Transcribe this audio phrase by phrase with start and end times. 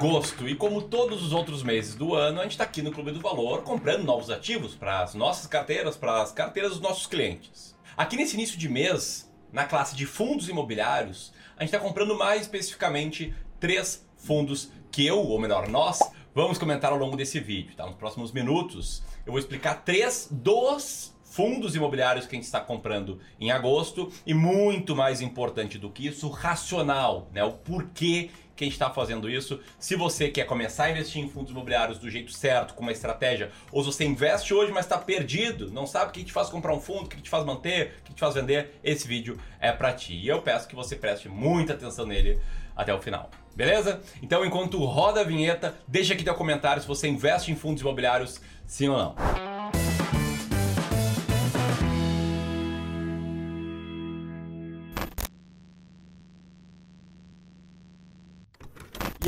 [0.00, 3.10] agosto e como todos os outros meses do ano, a gente está aqui no Clube
[3.10, 7.76] do Valor comprando novos ativos para as nossas carteiras, para as carteiras dos nossos clientes.
[7.98, 12.40] Aqui nesse início de mês, na classe de fundos imobiliários, a gente está comprando mais
[12.40, 15.98] especificamente três fundos que eu, ou melhor, nós,
[16.34, 17.76] vamos comentar ao longo desse vídeo.
[17.76, 17.84] Tá?
[17.84, 23.20] Nos próximos minutos eu vou explicar três dos fundos imobiliários que a gente está comprando
[23.38, 27.44] em agosto e muito mais importante do que isso, o racional, né?
[27.44, 29.58] o porquê que a gente está fazendo isso.
[29.78, 33.50] Se você quer começar a investir em fundos imobiliários do jeito certo, com uma estratégia,
[33.72, 36.74] ou se você investe hoje, mas está perdido, não sabe o que te faz comprar
[36.74, 39.72] um fundo, o que te faz manter, o que te faz vender, esse vídeo é
[39.72, 40.14] para ti.
[40.14, 42.38] E eu peço que você preste muita atenção nele
[42.76, 43.30] até o final.
[43.56, 44.02] Beleza?
[44.22, 48.40] Então, enquanto roda a vinheta, deixa aqui teu comentário se você investe em fundos imobiliários,
[48.66, 49.59] sim ou não.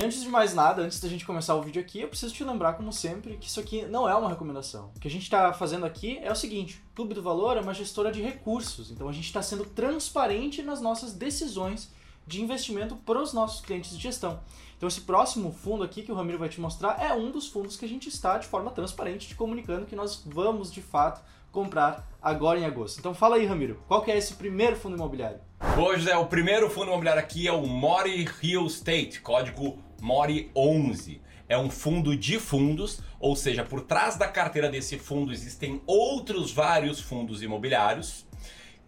[0.02, 2.72] Antes de mais nada, antes da gente começar o vídeo aqui, eu preciso te lembrar,
[2.72, 4.90] como sempre, que isso aqui não é uma recomendação.
[4.96, 7.60] O que a gente está fazendo aqui é o seguinte: o Clube do Valor é
[7.60, 11.88] uma gestora de recursos, então a gente está sendo transparente nas nossas decisões
[12.26, 14.40] de investimento para os nossos clientes de gestão.
[14.76, 17.76] Então esse próximo fundo aqui que o Ramiro vai te mostrar é um dos fundos
[17.76, 21.22] que a gente está de forma transparente te comunicando que nós vamos de fato
[21.52, 22.98] comprar agora em agosto.
[22.98, 25.38] Então fala aí, Ramiro, qual que é esse primeiro fundo imobiliário?
[25.78, 31.22] Hoje é o primeiro fundo imobiliário aqui é o Mori Real Estate, código Mori 11.
[31.48, 36.50] É um fundo de fundos, ou seja, por trás da carteira desse fundo existem outros
[36.52, 38.26] vários fundos imobiliários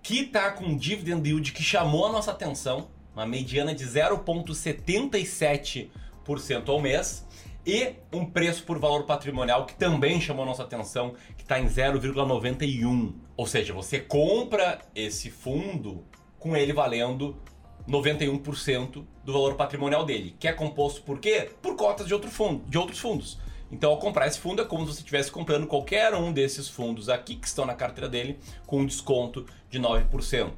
[0.02, 6.80] que está com dividend yield que chamou a nossa atenção, uma mediana de 0,77% ao
[6.80, 7.24] mês
[7.64, 13.14] e um preço por valor patrimonial que também chamou nossa atenção, que está em 0,91.
[13.36, 16.04] Ou seja, você compra esse fundo
[16.38, 17.36] com ele valendo
[17.88, 21.50] 91% do valor patrimonial dele, que é composto por quê?
[21.60, 23.38] Por cotas de, outro fundo, de outros fundos.
[23.70, 27.08] Então, ao comprar esse fundo, é como se você estivesse comprando qualquer um desses fundos
[27.08, 30.52] aqui que estão na carteira dele com um desconto de 9%.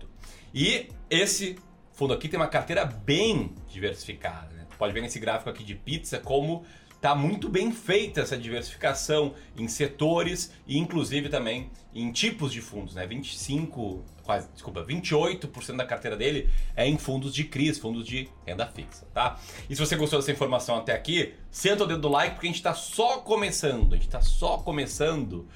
[0.52, 1.56] E esse
[1.92, 4.54] fundo aqui tem uma carteira bem diversificada.
[4.54, 4.66] Né?
[4.76, 6.64] Pode ver nesse gráfico aqui de pizza como
[7.06, 12.96] Tá muito bem feita essa diversificação em setores e inclusive também em tipos de fundos,
[12.96, 13.06] né?
[13.06, 18.66] 25, quase, desculpa, 28% da carteira dele é em fundos de CRIs, fundos de renda
[18.66, 19.38] fixa, tá?
[19.70, 22.50] E se você gostou dessa informação até aqui, senta o dedo no like porque a
[22.50, 25.46] gente está só começando, a gente está só começando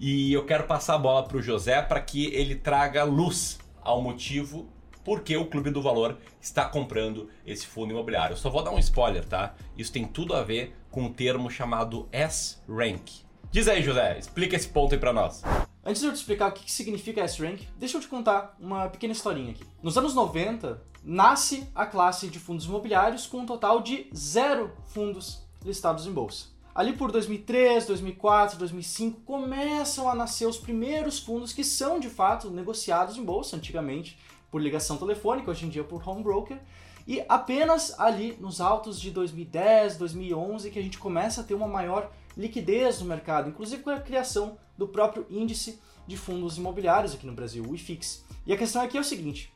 [0.00, 4.02] e eu quero passar a bola para o José para que ele traga luz ao
[4.02, 4.68] motivo
[5.06, 8.34] porque o Clube do Valor está comprando esse fundo imobiliário.
[8.34, 9.54] Eu só vou dar um spoiler, tá?
[9.78, 13.20] Isso tem tudo a ver com um termo chamado S-Rank.
[13.52, 15.44] Diz aí, José, explica esse ponto aí para nós.
[15.84, 19.12] Antes de eu te explicar o que significa S-Rank, deixa eu te contar uma pequena
[19.12, 19.62] historinha aqui.
[19.80, 25.46] Nos anos 90, nasce a classe de fundos imobiliários com um total de zero fundos
[25.64, 26.48] listados em bolsa.
[26.74, 32.50] Ali por 2003, 2004, 2005 começam a nascer os primeiros fundos que são de fato
[32.50, 33.56] negociados em bolsa.
[33.56, 34.18] Antigamente
[34.50, 36.58] por ligação telefônica, hoje em dia por home broker.
[37.06, 41.68] E apenas ali nos altos de 2010, 2011 que a gente começa a ter uma
[41.68, 47.26] maior liquidez no mercado, inclusive com a criação do próprio índice de fundos imobiliários aqui
[47.26, 48.24] no Brasil, o IFIX.
[48.46, 49.52] E a questão aqui é o seguinte: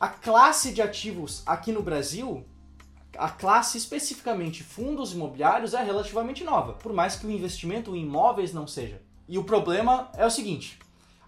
[0.00, 2.44] a classe de ativos aqui no Brasil,
[3.16, 8.52] a classe especificamente fundos imobiliários é relativamente nova, por mais que o investimento em imóveis
[8.52, 9.02] não seja.
[9.28, 10.78] E o problema é o seguinte: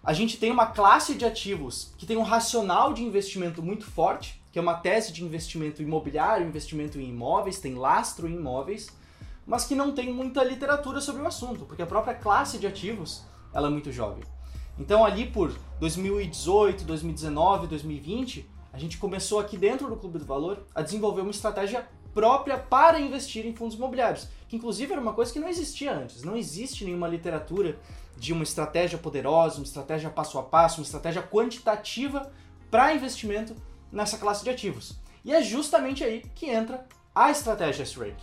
[0.03, 4.41] a gente tem uma classe de ativos que tem um racional de investimento muito forte,
[4.51, 8.89] que é uma tese de investimento imobiliário, investimento em imóveis, tem lastro em imóveis,
[9.45, 13.23] mas que não tem muita literatura sobre o assunto, porque a própria classe de ativos
[13.53, 14.23] ela é muito jovem.
[14.79, 20.65] Então ali por 2018, 2019, 2020, a gente começou aqui dentro do Clube do Valor
[20.73, 25.31] a desenvolver uma estratégia própria para investir em fundos imobiliários, que inclusive era uma coisa
[25.31, 26.23] que não existia antes.
[26.23, 27.77] Não existe nenhuma literatura
[28.17, 32.31] de uma estratégia poderosa, uma estratégia passo a passo, uma estratégia quantitativa
[32.69, 33.55] para investimento
[33.91, 34.99] nessa classe de ativos.
[35.23, 38.17] E é justamente aí que entra a estratégia S-Rank.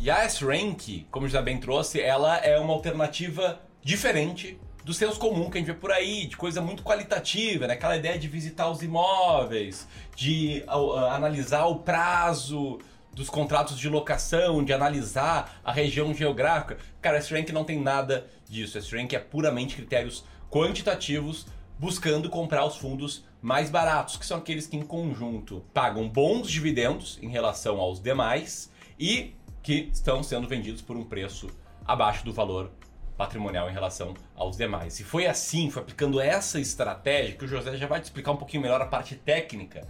[0.00, 5.48] E a S-Rank, como já bem trouxe, ela é uma alternativa diferente do senso comum
[5.48, 7.74] que a gente vê por aí, de coisa muito qualitativa, né?
[7.74, 9.86] Aquela ideia de visitar os imóveis,
[10.16, 12.80] de uh, analisar o prazo
[13.12, 16.78] dos contratos de locação, de analisar a região geográfica.
[17.00, 18.78] Cara, esse rank não tem nada disso.
[18.78, 21.46] Esse rank é puramente critérios quantitativos
[21.78, 27.18] buscando comprar os fundos mais baratos, que são aqueles que em conjunto pagam bons dividendos
[27.20, 31.48] em relação aos demais e que estão sendo vendidos por um preço
[31.84, 32.70] abaixo do valor
[33.16, 35.00] patrimonial em relação aos demais.
[35.00, 38.36] E foi assim, foi aplicando essa estratégia que o José já vai te explicar um
[38.36, 39.86] pouquinho melhor a parte técnica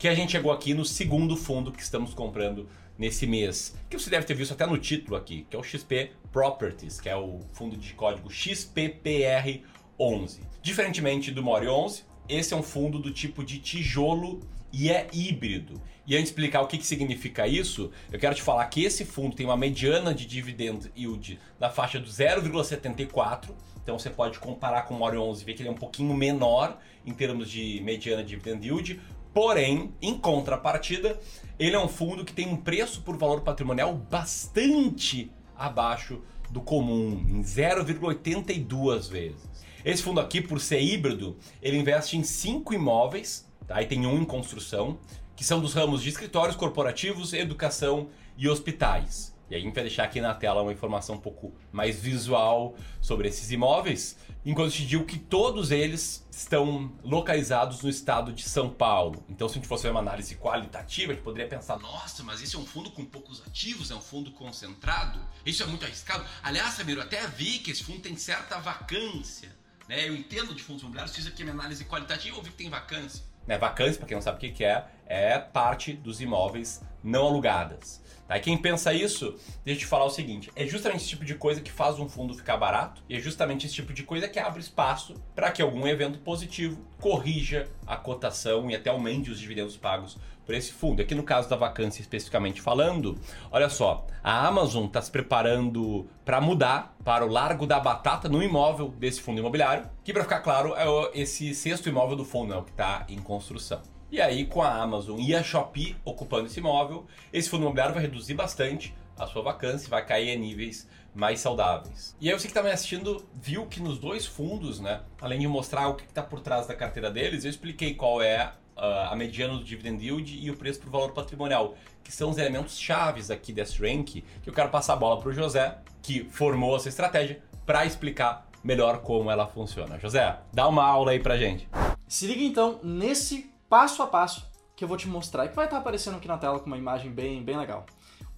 [0.00, 2.66] que a gente chegou aqui no segundo fundo que estamos comprando
[2.96, 6.12] nesse mês, que você deve ter visto até no título aqui, que é o XP
[6.32, 10.40] Properties, que é o fundo de código XPPR11.
[10.62, 14.40] Diferentemente do Mori 11, esse é um fundo do tipo de tijolo
[14.72, 15.78] e é híbrido.
[16.06, 19.04] E antes de explicar o que, que significa isso, eu quero te falar que esse
[19.04, 23.50] fundo tem uma mediana de dividend yield na faixa do 0,74.
[23.82, 26.14] Então você pode comparar com o Mori 11 e ver que ele é um pouquinho
[26.14, 28.98] menor em termos de mediana de dividend yield.
[29.32, 31.20] Porém, em contrapartida,
[31.58, 37.24] ele é um fundo que tem um preço por valor patrimonial bastante abaixo do comum,
[37.28, 39.48] em 0,82 vezes.
[39.84, 43.80] Esse fundo aqui, por ser híbrido, ele investe em cinco imóveis, tá?
[43.80, 44.98] e tem um em construção,
[45.36, 49.34] que são dos ramos de escritórios corporativos, educação e hospitais.
[49.50, 52.76] E aí a gente vai deixar aqui na tela uma informação um pouco mais visual
[53.00, 54.16] sobre esses imóveis,
[54.46, 59.24] enquanto te digo que todos eles estão localizados no estado de São Paulo.
[59.28, 62.40] Então, se a gente fosse ver uma análise qualitativa, a gente poderia pensar: nossa, mas
[62.40, 66.24] esse é um fundo com poucos ativos, é um fundo concentrado, isso é muito arriscado.
[66.42, 69.58] Aliás, Samiro, eu até vi que esse fundo tem certa vacância.
[69.88, 70.08] Né?
[70.08, 73.24] Eu entendo de fundos imobiliários, fiz aqui minha análise qualitativa, eu vi que tem vacância.
[73.46, 78.00] Né, vacância, para quem não sabe o que é, é parte dos imóveis não alugadas.
[78.30, 78.36] Tá?
[78.36, 79.34] E quem pensa isso,
[79.64, 82.08] deixa eu te falar o seguinte: é justamente esse tipo de coisa que faz um
[82.08, 85.60] fundo ficar barato, e é justamente esse tipo de coisa que abre espaço para que
[85.60, 90.16] algum evento positivo corrija a cotação e até aumente os dividendos pagos
[90.50, 91.00] por esse fundo.
[91.00, 93.16] Aqui no caso da vacância especificamente falando,
[93.52, 98.42] olha só, a Amazon está se preparando para mudar para o Largo da Batata no
[98.42, 102.56] imóvel desse fundo imobiliário, que para ficar claro é esse sexto imóvel do fundo, é
[102.56, 103.80] o que está em construção.
[104.10, 108.02] E aí, com a Amazon e a Shopee ocupando esse imóvel, esse fundo imobiliário vai
[108.02, 112.16] reduzir bastante a sua vacância, vai cair a níveis mais saudáveis.
[112.20, 115.46] E aí você que está me assistindo viu que nos dois fundos, né, além de
[115.46, 119.54] mostrar o que está por trás da carteira deles, eu expliquei qual é a mediana
[119.54, 123.52] do dividend yield e o preço por valor patrimonial, que são os elementos chaves aqui
[123.52, 127.42] desse rank, que eu quero passar a bola para o José, que formou essa estratégia,
[127.66, 129.98] para explicar melhor como ela funciona.
[129.98, 131.68] José, dá uma aula aí pra gente.
[132.08, 135.66] Se liga então nesse passo a passo que eu vou te mostrar e que vai
[135.66, 137.84] estar aparecendo aqui na tela com uma imagem bem, bem legal.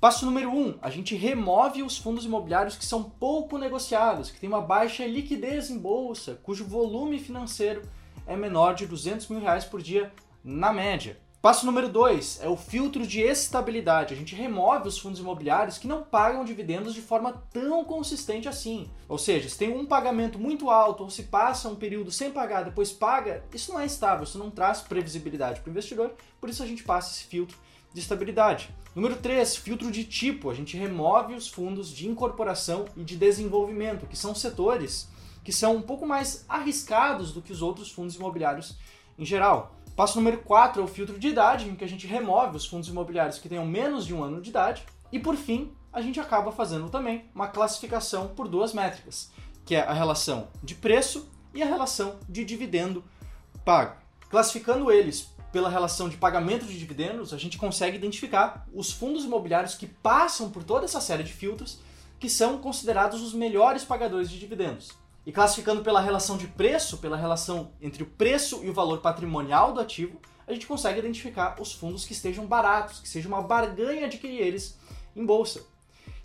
[0.01, 4.41] Passo número 1, um, a gente remove os fundos imobiliários que são pouco negociados, que
[4.41, 7.83] têm uma baixa liquidez em bolsa, cujo volume financeiro
[8.27, 10.13] é menor de 200 mil reais por dia
[10.45, 11.19] na média.
[11.43, 14.15] Passo número 2 é o filtro de estabilidade.
[14.15, 18.89] A gente remove os fundos imobiliários que não pagam dividendos de forma tão consistente assim.
[19.09, 22.63] Ou seja, se tem um pagamento muito alto ou se passa um período sem pagar,
[22.63, 26.63] depois paga, isso não é estável, isso não traz previsibilidade para o investidor, por isso
[26.63, 27.59] a gente passa esse filtro
[27.93, 28.71] de estabilidade.
[28.95, 30.49] Número 3, filtro de tipo.
[30.49, 35.09] A gente remove os fundos de incorporação e de desenvolvimento, que são setores
[35.43, 38.77] que são um pouco mais arriscados do que os outros fundos imobiliários
[39.19, 39.75] em geral.
[39.95, 42.89] Passo número 4 é o filtro de idade, em que a gente remove os fundos
[42.89, 44.85] imobiliários que tenham menos de um ano de idade.
[45.13, 49.31] E por fim, a gente acaba fazendo também uma classificação por duas métricas,
[49.67, 53.05] que é a relação de preço e a relação de dividendo
[53.67, 53.97] pago.
[54.31, 59.75] Classificando eles pela relação de pagamento de dividendos, a gente consegue identificar os fundos imobiliários
[59.75, 61.79] que passam por toda essa série de filtros,
[62.19, 65.02] que são considerados os melhores pagadores de dividendos.
[65.25, 69.73] E classificando pela relação de preço, pela relação entre o preço e o valor patrimonial
[69.73, 74.07] do ativo, a gente consegue identificar os fundos que estejam baratos, que seja uma barganha
[74.07, 74.77] adquirir eles
[75.15, 75.65] em bolsa.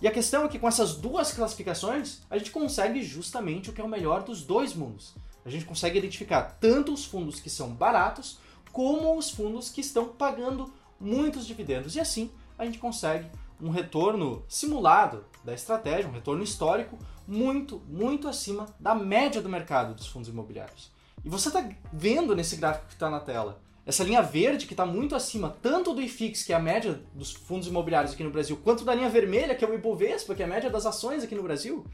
[0.01, 3.82] E a questão é que com essas duas classificações, a gente consegue justamente o que
[3.82, 5.13] é o melhor dos dois mundos.
[5.46, 8.39] A gente consegue identificar tanto os fundos que são baratos,
[8.72, 11.96] como os fundos que estão pagando muitos dividendos.
[11.96, 13.27] E assim, a gente consegue
[13.62, 16.98] um retorno simulado da estratégia, um retorno histórico
[17.28, 20.92] muito, muito acima da média do mercado dos fundos imobiliários.
[21.24, 24.86] E você está vendo nesse gráfico que está na tela, essa linha verde que está
[24.86, 28.60] muito acima tanto do IFIX, que é a média dos fundos imobiliários aqui no Brasil,
[28.64, 31.34] quanto da linha vermelha, que é o Ibovespa, que é a média das ações aqui
[31.34, 31.86] no Brasil,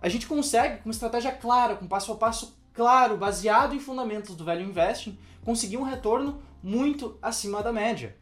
[0.00, 4.34] a gente consegue, com uma estratégia clara, com passo a passo claro, baseado em fundamentos
[4.34, 8.16] do Value Investing, conseguir um retorno muito acima da média.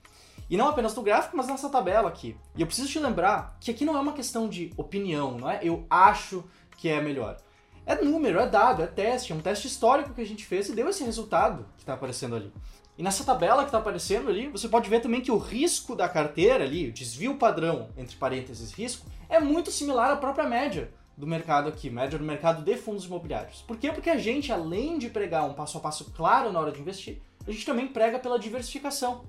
[0.53, 2.37] E não apenas no gráfico, mas nessa tabela aqui.
[2.55, 5.61] E eu preciso te lembrar que aqui não é uma questão de opinião, não é
[5.63, 6.45] eu acho
[6.77, 7.39] que é melhor.
[7.87, 10.75] É número, é dado, é teste, é um teste histórico que a gente fez e
[10.75, 12.53] deu esse resultado que está aparecendo ali.
[12.99, 16.07] E nessa tabela que está aparecendo ali, você pode ver também que o risco da
[16.07, 21.27] carteira ali, o desvio padrão, entre parênteses risco, é muito similar à própria média do
[21.27, 23.63] mercado aqui, média do mercado de fundos imobiliários.
[23.63, 23.91] Por quê?
[23.91, 27.23] Porque a gente, além de pregar um passo a passo claro na hora de investir,
[27.47, 29.25] a gente também prega pela diversificação.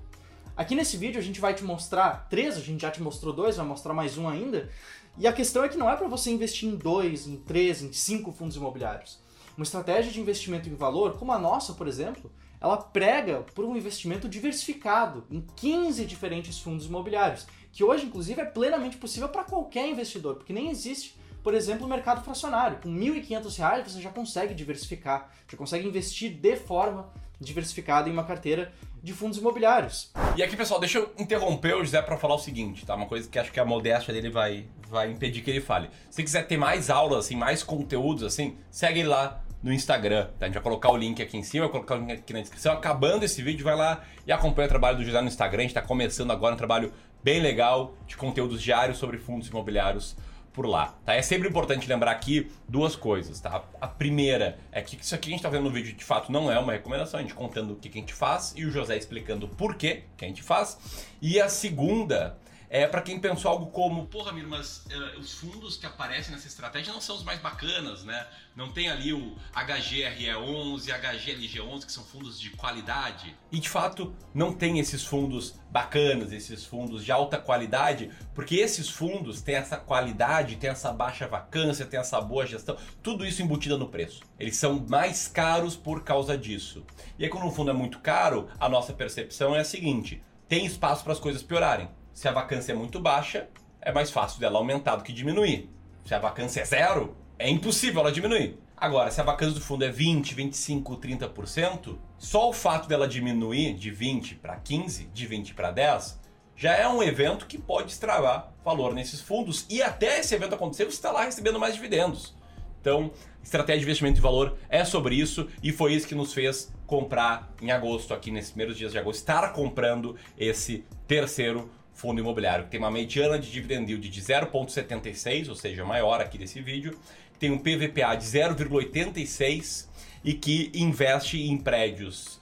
[0.56, 3.56] Aqui nesse vídeo a gente vai te mostrar três, a gente já te mostrou dois,
[3.56, 4.70] vai mostrar mais um ainda.
[5.18, 7.92] E a questão é que não é para você investir em dois, em três, em
[7.92, 9.18] cinco fundos imobiliários.
[9.56, 12.30] Uma estratégia de investimento em valor, como a nossa, por exemplo,
[12.60, 18.44] ela prega por um investimento diversificado em 15 diferentes fundos imobiliários, que hoje, inclusive, é
[18.44, 22.78] plenamente possível para qualquer investidor, porque nem existe, por exemplo, o mercado fracionário.
[22.80, 28.24] Com R$ 1.500 você já consegue diversificar, já consegue investir de forma diversificada em uma
[28.24, 28.72] carteira
[29.02, 30.10] de fundos imobiliários.
[30.36, 32.94] E aqui, pessoal, deixa eu interromper o José para falar o seguinte, tá?
[32.94, 35.90] Uma coisa que acho que a modéstia dele vai, vai impedir que ele fale.
[36.10, 40.28] Se quiser ter mais aulas, assim, mais conteúdos, assim, segue lá no Instagram.
[40.38, 40.44] Tá?
[40.44, 42.40] A gente vai colocar o link aqui em cima, vai colocar o link aqui na
[42.40, 42.72] descrição.
[42.72, 45.58] Acabando esse vídeo, vai lá e acompanha o trabalho do José no Instagram.
[45.58, 50.16] A gente está começando agora um trabalho bem legal de conteúdos diários sobre fundos imobiliários
[50.54, 51.14] por lá, tá?
[51.14, 53.64] É sempre importante lembrar aqui duas coisas, tá?
[53.80, 56.50] A primeira é que isso aqui a gente tá vendo no vídeo de fato não
[56.50, 58.96] é uma recomendação, a gente contando o que, que a gente faz e o José
[58.96, 60.78] explicando por que a gente faz.
[61.20, 65.76] E a segunda é para quem pensou algo como, porra, Miro, mas uh, os fundos
[65.76, 68.26] que aparecem nessa estratégia não são os mais bacanas, né?
[68.56, 73.36] Não tem ali o HGRE11, HGLG11, que são fundos de qualidade.
[73.50, 78.88] E de fato, não tem esses fundos bacanas, esses fundos de alta qualidade, porque esses
[78.88, 83.76] fundos têm essa qualidade, têm essa baixa vacância, têm essa boa gestão, tudo isso embutido
[83.76, 84.22] no preço.
[84.38, 86.84] Eles são mais caros por causa disso.
[87.18, 90.64] E aí, quando um fundo é muito caro, a nossa percepção é a seguinte: tem
[90.64, 91.88] espaço para as coisas piorarem.
[92.14, 93.48] Se a vacância é muito baixa,
[93.80, 95.68] é mais fácil dela aumentar do que diminuir.
[96.04, 98.56] Se a vacância é zero, é impossível ela diminuir.
[98.76, 103.74] Agora, se a vacância do fundo é 20, 25, 30%, só o fato dela diminuir
[103.74, 106.20] de 20 para 15, de 20 para 10,
[106.56, 110.84] já é um evento que pode estragar valor nesses fundos e até esse evento acontecer
[110.84, 112.32] você está lá recebendo mais dividendos.
[112.80, 113.10] Então,
[113.42, 117.52] estratégia de investimento de valor é sobre isso e foi isso que nos fez comprar
[117.60, 122.70] em agosto, aqui nesses primeiros dias de agosto, estar comprando esse terceiro fundo imobiliário que
[122.70, 126.98] tem uma mediana de dividend yield de 0,76, ou seja, maior aqui desse vídeo,
[127.38, 129.88] tem um PVPA de 0,86
[130.22, 132.36] e que investe em prédios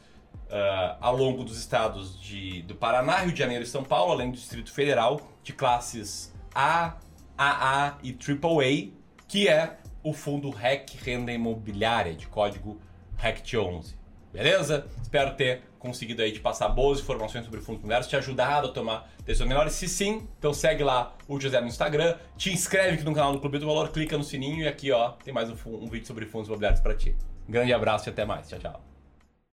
[0.48, 4.30] uh, ao longo dos estados de, do Paraná, Rio de Janeiro e São Paulo, além
[4.30, 6.96] do Distrito Federal, de classes A,
[7.36, 8.92] AA e AAA,
[9.26, 12.80] que é o fundo REC Renda Imobiliária, de código
[13.18, 14.01] RECT11.
[14.32, 14.86] Beleza?
[15.02, 19.10] Espero ter conseguido aí te passar boas informações sobre fundos imobiliários, te ajudado a tomar
[19.24, 19.72] decisões melhores.
[19.74, 23.40] Se sim, então segue lá o José no Instagram, te inscreve aqui no canal do
[23.40, 26.24] Clube do Valor, clica no sininho e aqui ó, tem mais um, um vídeo sobre
[26.24, 27.16] fundos imobiliários para ti.
[27.48, 28.48] grande abraço e até mais.
[28.48, 28.91] Tchau, tchau.